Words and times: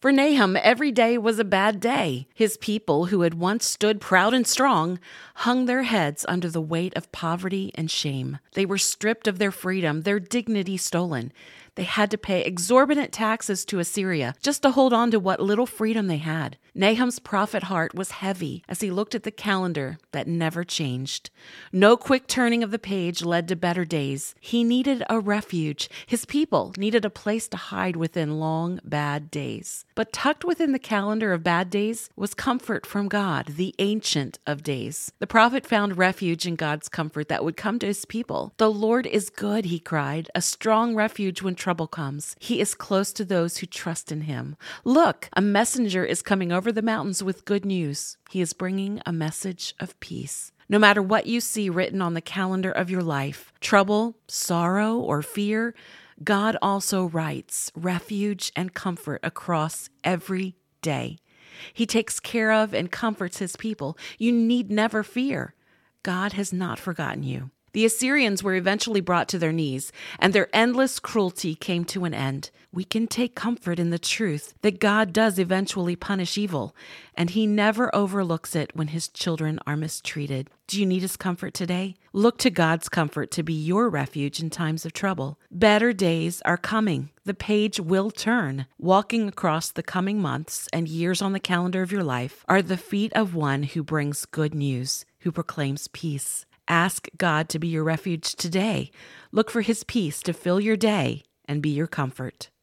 For 0.00 0.12
Nahum, 0.12 0.56
every 0.56 0.92
day 0.92 1.18
was 1.18 1.40
a 1.40 1.44
bad 1.44 1.80
day. 1.80 2.28
His 2.32 2.56
people, 2.56 3.06
who 3.06 3.22
had 3.22 3.34
once 3.34 3.66
stood 3.66 4.00
proud 4.00 4.32
and 4.32 4.46
strong, 4.46 5.00
hung 5.34 5.64
their 5.64 5.82
heads 5.82 6.24
under 6.28 6.48
the 6.48 6.60
weight 6.60 6.96
of 6.96 7.10
poverty 7.10 7.72
and 7.74 7.90
shame. 7.90 8.38
They 8.52 8.64
were 8.64 8.78
stripped 8.78 9.26
of 9.26 9.40
their 9.40 9.50
freedom, 9.50 10.02
their 10.02 10.20
dignity 10.20 10.76
stolen. 10.76 11.32
They 11.78 11.84
had 11.84 12.10
to 12.10 12.18
pay 12.18 12.42
exorbitant 12.42 13.12
taxes 13.12 13.64
to 13.66 13.78
Assyria 13.78 14.34
just 14.42 14.62
to 14.62 14.72
hold 14.72 14.92
on 14.92 15.12
to 15.12 15.20
what 15.20 15.38
little 15.38 15.64
freedom 15.64 16.08
they 16.08 16.16
had. 16.16 16.56
Nahum's 16.74 17.20
prophet 17.20 17.64
heart 17.64 17.94
was 17.94 18.10
heavy 18.10 18.64
as 18.68 18.80
he 18.80 18.90
looked 18.90 19.14
at 19.14 19.22
the 19.22 19.30
calendar 19.30 19.98
that 20.10 20.26
never 20.26 20.64
changed. 20.64 21.30
No 21.72 21.96
quick 21.96 22.26
turning 22.26 22.64
of 22.64 22.72
the 22.72 22.80
page 22.80 23.22
led 23.22 23.46
to 23.48 23.56
better 23.56 23.84
days. 23.84 24.34
He 24.40 24.64
needed 24.64 25.04
a 25.08 25.20
refuge. 25.20 25.88
His 26.06 26.24
people 26.24 26.72
needed 26.76 27.04
a 27.04 27.10
place 27.10 27.46
to 27.48 27.56
hide 27.56 27.94
within 27.94 28.40
long, 28.40 28.80
bad 28.84 29.30
days. 29.30 29.84
But 29.94 30.12
tucked 30.12 30.44
within 30.44 30.72
the 30.72 30.78
calendar 30.80 31.32
of 31.32 31.44
bad 31.44 31.70
days 31.70 32.10
was 32.16 32.34
comfort 32.34 32.86
from 32.86 33.08
God, 33.08 33.54
the 33.56 33.74
Ancient 33.78 34.40
of 34.46 34.64
Days. 34.64 35.12
The 35.20 35.26
prophet 35.28 35.64
found 35.64 35.96
refuge 35.96 36.44
in 36.44 36.56
God's 36.56 36.88
comfort 36.88 37.28
that 37.28 37.44
would 37.44 37.56
come 37.56 37.78
to 37.80 37.86
his 37.86 38.04
people. 38.04 38.52
The 38.56 38.70
Lord 38.70 39.06
is 39.06 39.30
good, 39.30 39.66
he 39.66 39.78
cried, 39.78 40.28
a 40.34 40.42
strong 40.42 40.96
refuge 40.96 41.42
when 41.42 41.54
comes. 41.74 42.36
He 42.40 42.60
is 42.60 42.74
close 42.74 43.12
to 43.12 43.24
those 43.24 43.58
who 43.58 43.66
trust 43.66 44.10
in 44.10 44.22
him. 44.22 44.56
Look, 44.84 45.28
a 45.34 45.42
messenger 45.42 46.04
is 46.04 46.22
coming 46.22 46.52
over 46.52 46.72
the 46.72 46.82
mountains 46.82 47.22
with 47.22 47.44
good 47.44 47.64
news. 47.64 48.16
He 48.30 48.40
is 48.40 48.52
bringing 48.52 49.00
a 49.04 49.12
message 49.12 49.74
of 49.80 49.98
peace. 50.00 50.52
No 50.68 50.78
matter 50.78 51.02
what 51.02 51.26
you 51.26 51.40
see 51.40 51.70
written 51.70 52.02
on 52.02 52.14
the 52.14 52.20
calendar 52.20 52.70
of 52.70 52.90
your 52.90 53.02
life 53.02 53.52
trouble, 53.60 54.16
sorrow, 54.28 54.96
or 54.96 55.22
fear 55.22 55.74
God 56.22 56.56
also 56.60 57.06
writes 57.06 57.70
refuge 57.76 58.52
and 58.56 58.74
comfort 58.74 59.20
across 59.22 59.88
every 60.02 60.56
day. 60.82 61.18
He 61.72 61.86
takes 61.86 62.20
care 62.20 62.52
of 62.52 62.74
and 62.74 62.90
comforts 62.90 63.38
his 63.38 63.56
people. 63.56 63.96
You 64.18 64.32
need 64.32 64.70
never 64.70 65.02
fear. 65.02 65.54
God 66.02 66.32
has 66.32 66.52
not 66.52 66.78
forgotten 66.78 67.22
you. 67.22 67.50
The 67.72 67.84
Assyrians 67.84 68.42
were 68.42 68.54
eventually 68.54 69.00
brought 69.00 69.28
to 69.28 69.38
their 69.38 69.52
knees, 69.52 69.92
and 70.18 70.32
their 70.32 70.48
endless 70.52 70.98
cruelty 70.98 71.54
came 71.54 71.84
to 71.86 72.04
an 72.04 72.14
end. 72.14 72.50
We 72.72 72.84
can 72.84 73.06
take 73.06 73.34
comfort 73.34 73.78
in 73.78 73.90
the 73.90 73.98
truth 73.98 74.54
that 74.62 74.80
God 74.80 75.12
does 75.12 75.38
eventually 75.38 75.96
punish 75.96 76.36
evil, 76.36 76.74
and 77.14 77.30
He 77.30 77.46
never 77.46 77.94
overlooks 77.94 78.54
it 78.54 78.74
when 78.74 78.88
His 78.88 79.08
children 79.08 79.58
are 79.66 79.76
mistreated. 79.76 80.50
Do 80.66 80.78
you 80.78 80.86
need 80.86 81.00
His 81.00 81.16
comfort 81.16 81.54
today? 81.54 81.96
Look 82.12 82.38
to 82.38 82.50
God's 82.50 82.88
comfort 82.88 83.30
to 83.32 83.42
be 83.42 83.54
your 83.54 83.88
refuge 83.88 84.40
in 84.40 84.50
times 84.50 84.84
of 84.84 84.92
trouble. 84.92 85.38
Better 85.50 85.92
days 85.92 86.42
are 86.44 86.58
coming. 86.58 87.10
The 87.24 87.34
page 87.34 87.80
will 87.80 88.10
turn. 88.10 88.66
Walking 88.78 89.28
across 89.28 89.70
the 89.70 89.82
coming 89.82 90.20
months 90.20 90.68
and 90.72 90.88
years 90.88 91.22
on 91.22 91.32
the 91.32 91.40
calendar 91.40 91.82
of 91.82 91.92
your 91.92 92.04
life 92.04 92.44
are 92.48 92.62
the 92.62 92.76
feet 92.76 93.12
of 93.14 93.34
one 93.34 93.62
who 93.62 93.82
brings 93.82 94.26
good 94.26 94.54
news, 94.54 95.06
who 95.20 95.32
proclaims 95.32 95.88
peace. 95.88 96.44
Ask 96.68 97.08
God 97.16 97.48
to 97.48 97.58
be 97.58 97.68
your 97.68 97.84
refuge 97.84 98.34
today. 98.34 98.90
Look 99.32 99.50
for 99.50 99.62
His 99.62 99.84
peace 99.84 100.22
to 100.22 100.32
fill 100.32 100.60
your 100.60 100.76
day 100.76 101.22
and 101.46 101.62
be 101.62 101.70
your 101.70 101.86
comfort. 101.86 102.50